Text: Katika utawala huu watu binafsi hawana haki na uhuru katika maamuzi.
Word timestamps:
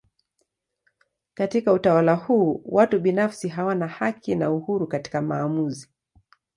Katika 1.33 1.73
utawala 1.73 2.15
huu 2.15 2.61
watu 2.65 2.99
binafsi 2.99 3.47
hawana 3.47 3.87
haki 3.87 4.35
na 4.35 4.51
uhuru 4.51 4.87
katika 4.87 5.21
maamuzi. 5.21 5.89